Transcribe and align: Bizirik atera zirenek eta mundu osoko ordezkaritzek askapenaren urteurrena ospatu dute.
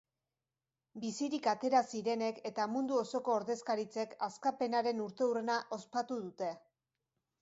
Bizirik 1.03 1.49
atera 1.51 1.81
zirenek 1.97 2.41
eta 2.51 2.65
mundu 2.77 2.97
osoko 3.01 3.35
ordezkaritzek 3.41 4.17
askapenaren 4.29 5.05
urteurrena 5.07 5.59
ospatu 5.79 6.19
dute. 6.27 6.51